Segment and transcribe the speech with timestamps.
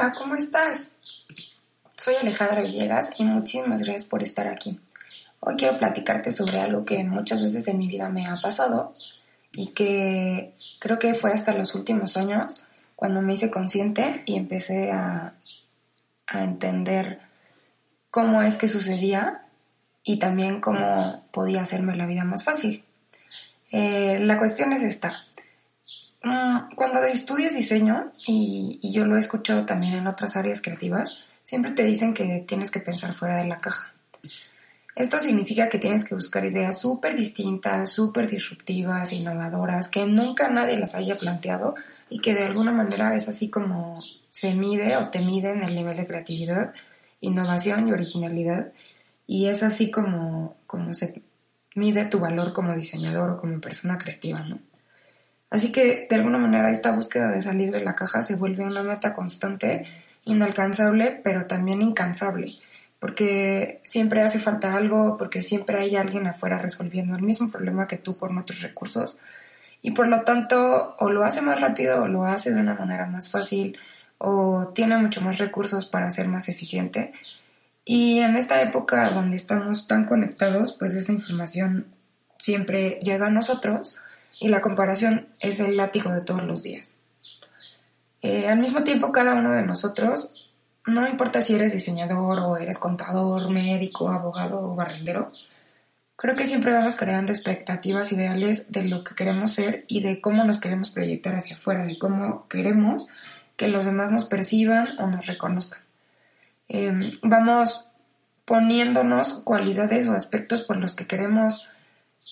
[0.00, 0.92] Hola, ¿cómo estás?
[1.94, 4.80] Soy Alejandra Villegas y muchísimas gracias por estar aquí.
[5.40, 8.94] Hoy quiero platicarte sobre algo que muchas veces en mi vida me ha pasado
[9.52, 12.64] y que creo que fue hasta los últimos años
[12.96, 15.34] cuando me hice consciente y empecé a,
[16.28, 17.20] a entender
[18.10, 19.44] cómo es que sucedía
[20.02, 22.86] y también cómo podía hacerme la vida más fácil.
[23.70, 25.26] Eh, la cuestión es esta.
[26.22, 31.72] Mm, cuando estudias diseño, y, yo lo he escuchado también en otras áreas creativas, siempre
[31.72, 33.94] te dicen que tienes que pensar fuera de la caja.
[34.96, 40.78] Esto significa que tienes que buscar ideas súper distintas, súper disruptivas, innovadoras, que nunca nadie
[40.78, 41.74] las haya planteado
[42.10, 43.96] y que de alguna manera es así como
[44.30, 46.74] se mide o te mide en el nivel de creatividad,
[47.20, 48.72] innovación y originalidad.
[49.26, 51.22] Y es así como, como se
[51.74, 54.58] mide tu valor como diseñador o como persona creativa, ¿no?
[55.50, 58.84] Así que de alguna manera esta búsqueda de salir de la caja se vuelve una
[58.84, 59.84] meta constante,
[60.24, 62.54] inalcanzable, pero también incansable,
[63.00, 67.98] porque siempre hace falta algo, porque siempre hay alguien afuera resolviendo el mismo problema que
[67.98, 69.20] tú con otros recursos,
[69.82, 73.06] y por lo tanto o lo hace más rápido o lo hace de una manera
[73.06, 73.78] más fácil
[74.18, 77.12] o tiene mucho más recursos para ser más eficiente.
[77.86, 81.86] Y en esta época donde estamos tan conectados, pues esa información
[82.38, 83.96] siempre llega a nosotros
[84.40, 86.96] y la comparación es el látigo de todos los días.
[88.22, 90.50] Eh, al mismo tiempo, cada uno de nosotros,
[90.86, 95.30] no importa si eres diseñador o eres contador, médico, abogado o barrendero,
[96.16, 100.42] creo que siempre vamos creando expectativas ideales de lo que queremos ser y de cómo
[100.44, 103.06] nos queremos proyectar hacia afuera, de cómo queremos
[103.56, 105.80] que los demás nos perciban o nos reconozcan.
[106.68, 107.84] Em, vamos
[108.46, 111.68] poniéndonos cualidades o aspectos por los que queremos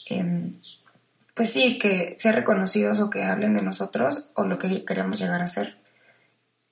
[0.06, 0.54] em,
[1.38, 5.40] pues sí, que ser reconocidos o que hablen de nosotros o lo que queremos llegar
[5.40, 5.78] a ser.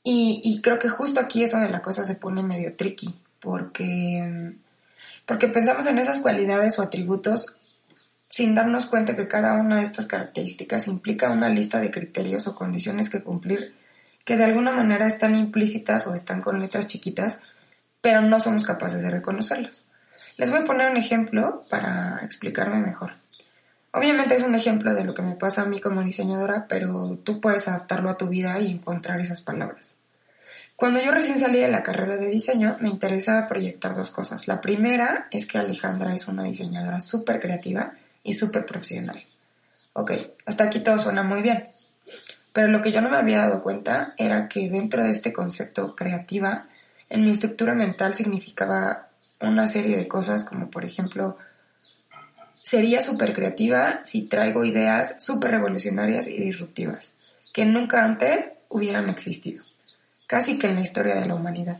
[0.02, 4.56] Y, creo que justo aquí es donde la cosa se pone medio tricky, porque,
[5.24, 7.46] porque pensamos en esas cualidades o atributos
[8.28, 12.56] sin darnos cuenta que cada una de estas características implica una lista de criterios o
[12.56, 13.72] condiciones que cumplir
[14.24, 17.38] que de alguna manera están implícitas o están con letras chiquitas,
[18.00, 19.84] pero no somos capaces de reconocerlas.
[20.38, 23.12] Les voy a poner un ejemplo para explicarme mejor.
[23.96, 27.40] Obviamente es un ejemplo de lo que me pasa a mí como diseñadora, pero tú
[27.40, 29.94] puedes adaptarlo a tu vida y encontrar esas palabras.
[30.76, 34.48] Cuando yo recién salí de la carrera de diseño, me interesaba proyectar dos cosas.
[34.48, 39.18] La primera es que Alejandra es una diseñadora súper creativa y súper profesional.
[39.94, 40.12] Ok,
[40.44, 41.68] hasta aquí todo suena muy bien.
[42.52, 45.96] Pero lo que yo no me había dado cuenta era que dentro de este concepto
[45.96, 46.68] creativa,
[47.08, 49.08] en mi estructura mental significaba
[49.40, 51.38] una serie de cosas como por ejemplo
[52.66, 57.12] Sería súper creativa si traigo ideas súper revolucionarias y disruptivas,
[57.52, 59.62] que nunca antes hubieran existido,
[60.26, 61.78] casi que en la historia de la humanidad.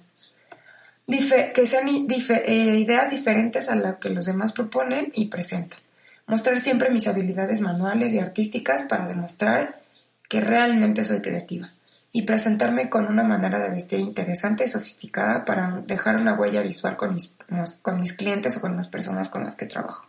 [1.09, 5.81] que sean eh, ideas diferentes a las que los demás proponen y presentan.
[6.29, 9.81] Mostrar siempre mis habilidades manuales y artísticas para demostrar
[10.29, 11.73] que realmente soy creativa
[12.13, 16.97] y presentarme con una manera de vestir interesante y sofisticada para dejar una huella visual
[16.97, 17.35] con mis,
[17.83, 20.07] con mis clientes o con las personas con las que trabajo.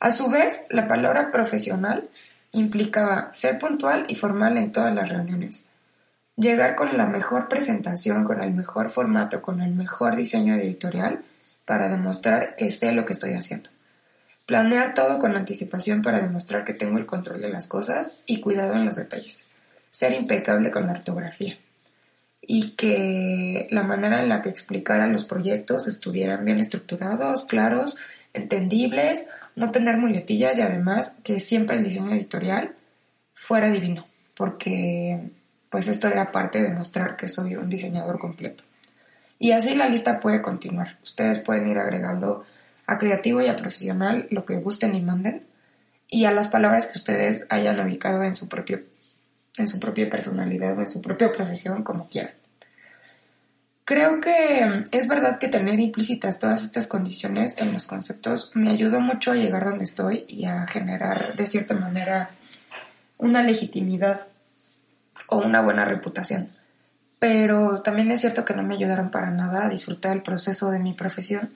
[0.00, 2.08] A su vez, la palabra profesional
[2.52, 5.66] implicaba ser puntual y formal en todas las reuniones,
[6.36, 11.22] llegar con la mejor presentación, con el mejor formato, con el mejor diseño editorial
[11.66, 13.68] para demostrar que sé lo que estoy haciendo.
[14.46, 18.74] Planear todo con anticipación para demostrar que tengo el control de las cosas y cuidado
[18.74, 19.44] en los detalles.
[19.90, 21.58] Ser impecable con la ortografía.
[22.40, 27.98] Y que la manera en la que explicara los proyectos estuvieran bien estructurados, claros,
[28.32, 32.74] entendibles, no tener muletillas y además que siempre el diseño editorial
[33.34, 35.30] fuera divino, porque
[35.70, 38.64] pues esto era parte de mostrar que soy un diseñador completo.
[39.38, 40.98] Y así la lista puede continuar.
[41.02, 42.44] Ustedes pueden ir agregando
[42.86, 45.46] a creativo y a profesional lo que gusten y manden
[46.08, 48.82] y a las palabras que ustedes hayan ubicado en su propio
[49.56, 52.32] en su propia personalidad o en su propia profesión como quieran.
[53.90, 59.00] Creo que es verdad que tener implícitas todas estas condiciones en los conceptos me ayudó
[59.00, 62.30] mucho a llegar donde estoy y a generar de cierta manera
[63.18, 64.28] una legitimidad
[65.26, 66.50] o una buena reputación.
[67.18, 70.78] Pero también es cierto que no me ayudaron para nada a disfrutar el proceso de
[70.78, 71.50] mi profesión,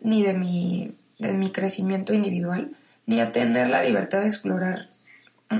[0.00, 2.76] ni de mi, de mi crecimiento individual,
[3.06, 4.86] ni a tener la libertad de explorar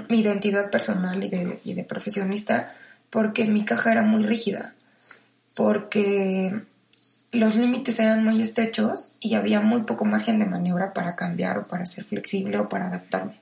[0.08, 2.72] mi identidad personal y de, y de profesionista,
[3.10, 4.76] porque mi caja era muy rígida,
[5.56, 6.52] porque
[7.32, 11.66] los límites eran muy estrechos y había muy poco margen de maniobra para cambiar o
[11.66, 13.40] para ser flexible o para adaptarme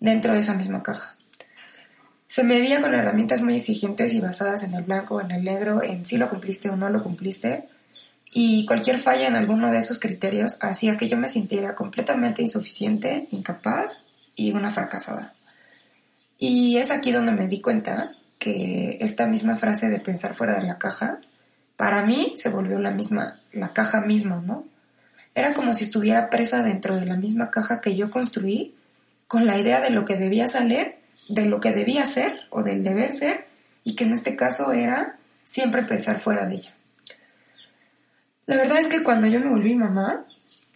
[0.00, 1.12] dentro de esa misma caja.
[2.26, 6.04] Se medía con herramientas muy exigentes y basadas en el blanco en el negro, en
[6.04, 7.68] si lo cumpliste o no lo cumpliste,
[8.32, 13.28] y cualquier falla en alguno de esos criterios hacía que yo me sintiera completamente insuficiente,
[13.30, 14.04] incapaz
[14.34, 15.34] y una fracasada.
[16.38, 20.66] Y es aquí donde me di cuenta que esta misma frase de pensar fuera de
[20.66, 21.20] la caja,
[21.76, 24.64] para mí se volvió la misma, la caja misma, ¿no?
[25.34, 28.74] Era como si estuviera presa dentro de la misma caja que yo construí,
[29.26, 30.94] con la idea de lo que debía salir,
[31.28, 33.46] de lo que debía ser o del deber ser,
[33.84, 36.74] y que en este caso era siempre pensar fuera de ella.
[38.46, 40.24] La verdad es que cuando yo me volví mamá,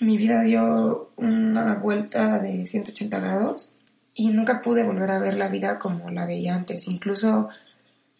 [0.01, 3.73] mi vida dio una vuelta de 180 grados
[4.20, 6.88] y nunca pude volver a ver la vida como la veía antes.
[6.88, 7.49] Incluso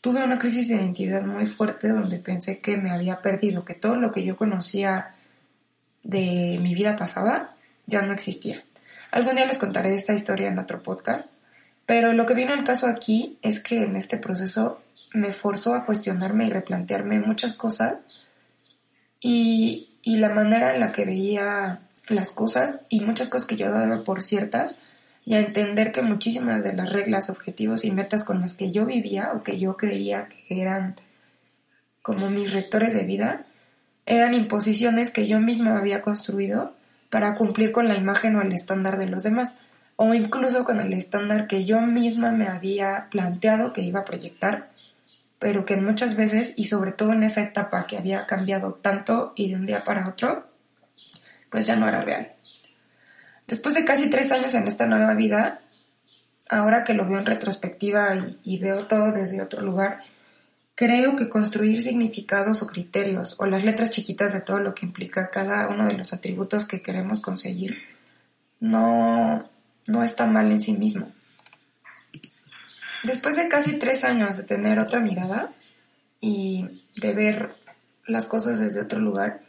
[0.01, 3.97] tuve una crisis de identidad muy fuerte donde pensé que me había perdido, que todo
[3.97, 5.15] lo que yo conocía
[6.03, 7.55] de mi vida pasada
[7.85, 8.65] ya no existía.
[9.11, 11.31] Algún día les contaré esta historia en otro podcast,
[11.85, 14.81] pero lo que vino al caso aquí es que en este proceso
[15.13, 18.07] me forzó a cuestionarme y replantearme muchas cosas
[19.21, 24.03] y, la manera en la que veía las cosas y muchas cosas que yo daba
[24.03, 24.77] por ciertas
[25.25, 28.87] y a entender que muchísimas de las reglas, objetivos y metas con las que yo
[28.87, 30.97] vivía o que yo creía que eran
[32.03, 33.45] como mis rectores de vida
[34.07, 36.75] eran imposiciones que yo misma había construido
[37.11, 39.57] para cumplir con la imagen o el estándar de los demás
[39.97, 44.71] o incluso con el estándar que yo misma me había planteado que iba a proyectar
[45.41, 49.49] pero que muchas veces, y sobre todo en esa etapa que había cambiado tanto y
[49.49, 50.47] de un día para otro,
[51.49, 52.33] pues ya no era real.
[53.51, 55.61] Después de casi tres años en esta nueva vida,
[56.49, 58.15] ahora que lo veo en retrospectiva
[58.45, 60.05] y, veo todo desde otro lugar,
[60.77, 65.31] creo que construir significados o criterios o las letras chiquitas de todo lo que implica
[65.31, 67.79] cada uno de los atributos que queremos conseguir
[68.61, 69.51] no,
[69.89, 71.11] no está mal en sí mismo.
[73.03, 75.53] Después de casi tres años de tener otra mirada
[76.21, 77.57] y de ver
[78.07, 79.41] las cosas desde otro lugar,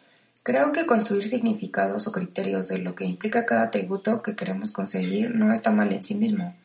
[0.44, 5.36] creo que construir significados o criterios de lo que implica cada atributo que queremos conseguir
[5.36, 6.56] no está mal en sí mismo.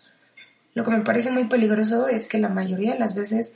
[0.75, 3.55] Lo que me parece muy peligroso es que la mayoría de las veces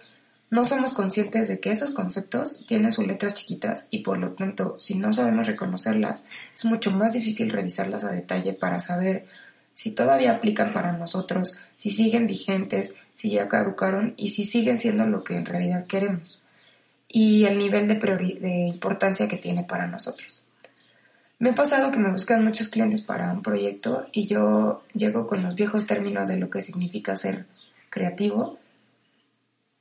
[0.51, 4.79] no somos conscientes de que esos conceptos tienen sus letras chiquitas y por lo tanto,
[4.81, 6.25] si no sabemos reconocerlas,
[6.55, 9.27] es mucho más difícil revisarlas a detalle para saber
[9.75, 15.07] si todavía aplican para nosotros, si siguen vigentes, si ya caducaron y si siguen siendo
[15.07, 16.41] lo que en realidad queremos
[17.13, 20.43] y el nivel de, de importancia que tiene para nosotros.
[21.41, 25.43] Me ha pasado que me buscan muchos clientes para un proyecto y yo llego con
[25.43, 27.47] los viejos términos de lo que significa ser
[27.89, 28.59] creativo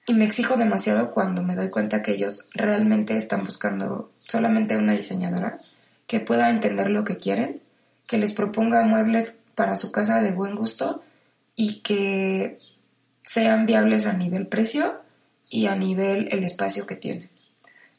[0.07, 4.93] y me exijo demasiado cuando me doy cuenta que ellos realmente están buscando solamente una
[4.93, 5.59] diseñadora
[6.07, 7.61] que pueda entender lo que quieren,
[8.07, 11.03] que les proponga muebles para su casa de buen gusto
[11.55, 12.57] y que
[13.23, 15.01] sean viables a nivel precio
[15.49, 17.29] y a nivel el espacio que tienen.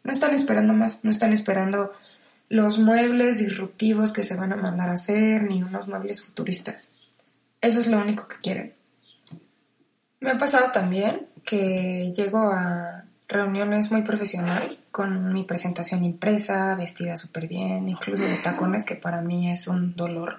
[0.04, 1.92] No están esperando más, no están esperando
[2.48, 6.92] los muebles disruptivos que se van a mandar a hacer, ni unos muebles futuristas.
[7.60, 8.74] Eso es lo único que quieren.
[10.20, 17.16] Me ha pasado también que llego a reuniones muy profesional con mi presentación impresa, vestida
[17.16, 20.38] súper bien, incluso de tacones, que para mí es un dolor.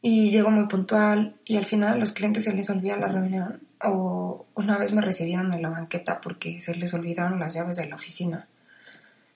[0.00, 3.60] Y llego muy puntual y al final a los clientes se les olvida la reunión
[3.86, 7.86] o una vez me recibieron en la banqueta porque se les olvidaron las llaves de
[7.88, 8.48] la oficina.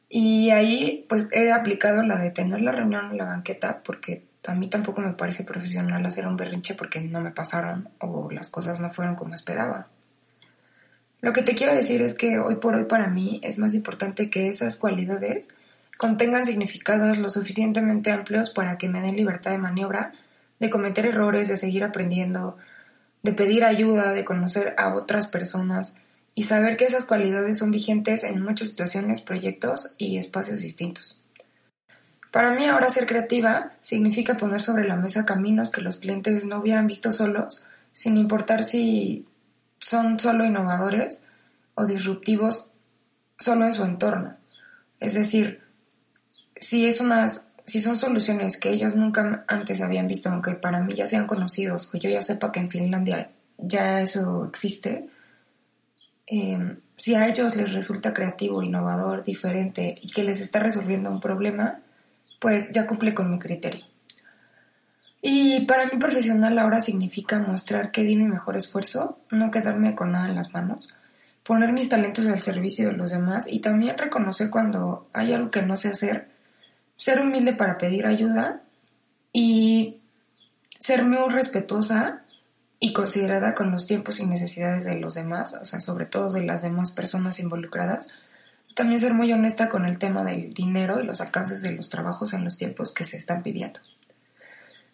[0.09, 4.54] Y ahí pues he aplicado la de tener la reunión en la banqueta porque a
[4.54, 8.80] mí tampoco me parece profesional hacer un berrinche porque no me pasaron o las cosas
[8.80, 9.88] no fueron como esperaba.
[11.21, 14.30] Lo que te quiero decir es que hoy por hoy para mí es más importante
[14.30, 15.49] que esas cualidades
[15.99, 20.12] contengan significados lo suficientemente amplios para que me den libertad de maniobra,
[20.59, 22.57] de cometer errores, de seguir aprendiendo,
[23.23, 25.97] de pedir ayuda, de conocer a otras personas
[26.35, 31.19] y saber que esas cualidades son vigentes en muchas situaciones, proyectos y espacios distintos.
[32.31, 36.61] Para mí ahora ser creativa significa poner sobre la mesa caminos que los clientes no
[36.61, 39.27] hubieran visto solos, sin importar si
[39.81, 41.25] son solo innovadores
[41.75, 42.71] o disruptivos
[43.39, 44.37] solo en su entorno.
[45.00, 45.62] Es decir,
[46.55, 50.95] si es unas si son soluciones que ellos nunca antes habían visto, aunque para mí
[50.95, 55.09] ya sean conocidos o yo ya sepa que en Finlandia ya eso existe,
[56.27, 61.21] eh, si a ellos les resulta creativo, innovador, diferente y que les está resolviendo un
[61.21, 61.81] problema,
[62.41, 63.85] pues ya cumple con mi criterio.
[65.23, 70.12] Y para mí profesional ahora significa mostrar que di mi mejor esfuerzo, no quedarme con
[70.12, 70.89] nada en las manos,
[71.45, 75.62] poner mis talentos al servicio de los demás y también reconocer cuando hay algo que
[75.62, 76.29] no sé hacer,
[77.00, 78.61] ser humilde para pedir ayuda
[79.33, 80.02] y
[80.78, 82.25] ser muy respetuosa
[82.78, 86.42] y considerada con los tiempos y necesidades de los demás, o sea, sobre todo de
[86.42, 88.09] las demás personas involucradas,
[88.69, 91.88] y también ser muy honesta con el tema del dinero y los alcances de los
[91.88, 93.80] trabajos en los tiempos que se están pidiendo.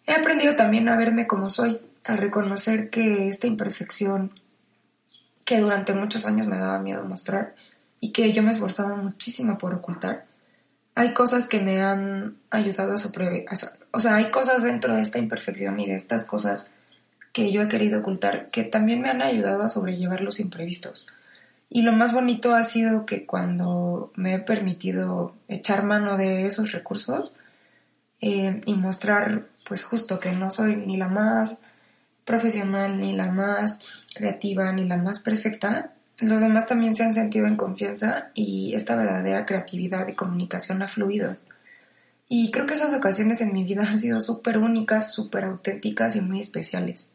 [0.05, 4.31] He aprendido también a verme como soy, a reconocer que esta imperfección
[5.43, 7.53] que durante muchos años me daba miedo mostrar
[7.99, 10.25] y que yo me esforzaba muchísimo por ocultar,
[10.97, 13.45] hay cosas que me han ayudado a sobrevivir.
[13.91, 16.71] O sea, hay cosas dentro de esta imperfección y de estas cosas
[17.33, 21.05] que yo he querido ocultar que también me han ayudado a sobrellevar los imprevistos.
[21.69, 26.71] Y lo más bonito ha sido que cuando me he permitido echar mano de esos
[26.71, 27.33] recursos
[28.19, 31.59] eh, y mostrar pues justo que no soy ni la más
[32.25, 33.81] profesional, ni la más
[34.15, 38.95] creativa, ni la más perfecta, los demás también se han sentido en confianza y esta
[38.95, 41.37] verdadera creatividad y comunicación ha fluido.
[42.29, 46.21] Y creo que esas ocasiones en mi vida han sido súper únicas, súper auténticas y
[46.21, 47.09] muy especiales.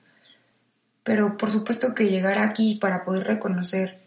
[1.03, 4.01] Pero por supuesto que llegar aquí para poder reconocer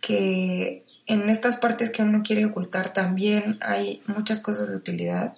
[0.00, 5.34] que en estas partes que uno quiere ocultar también hay muchas cosas de utilidad,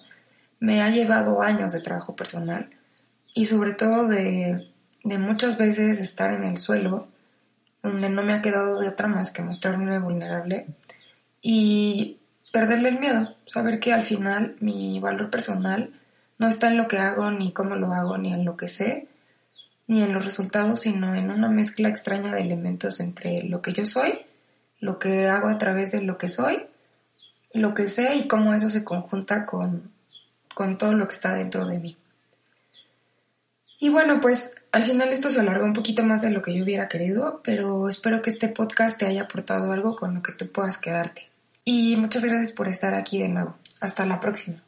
[0.59, 2.69] me ha llevado años de trabajo personal
[3.33, 4.69] y sobre todo de,
[5.03, 7.07] muchas veces estar en el suelo
[7.85, 10.67] donde no me ha quedado de otra más que mostrarme vulnerable
[11.41, 12.19] y
[12.51, 15.93] perderle el miedo, saber que al final mi valor personal
[16.37, 19.07] no está en lo que hago, ni cómo lo hago, ni en lo que sé,
[19.87, 23.85] ni en los resultados, sino en una mezcla extraña de elementos entre lo que yo
[23.85, 24.19] soy,
[24.79, 26.65] lo que hago a través de lo que soy,
[27.53, 29.95] lo que sé y cómo eso se conjunta con
[30.55, 31.97] con todo lo que está dentro de mí.
[33.79, 36.63] Y bueno, pues al final esto se alargó un poquito más de lo que yo
[36.63, 40.51] hubiera querido, pero espero que este podcast te haya aportado algo con lo que tú
[40.51, 41.29] puedas quedarte.
[41.63, 43.55] Y muchas gracias por estar aquí de nuevo.
[43.79, 44.64] Hasta la próxima.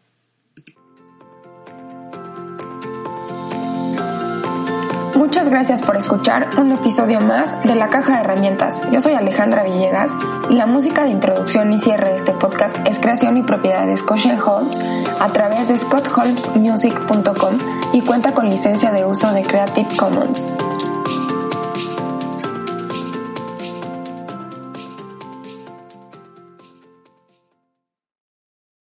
[5.17, 8.83] Muchas gracias por escuchar un episodio más de La Caja de Herramientas.
[8.91, 10.11] Yo soy Alejandra Villegas
[10.47, 13.97] y la música de introducción y cierre de este podcast es creación y propiedad de
[13.97, 14.79] Scotia Holmes
[15.19, 17.57] a través de scottholmesmusic.com
[17.93, 20.51] y cuenta con licencia de uso de Creative Commons.